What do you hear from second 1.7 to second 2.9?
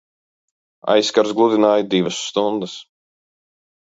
divas stundas!